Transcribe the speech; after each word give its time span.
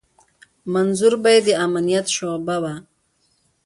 منظور 0.73 1.13
به 1.23 1.29
يې 1.35 1.39
د 1.47 1.49
امنيت 1.65 2.07
شعبه 2.15 2.55
وه. 2.63 2.75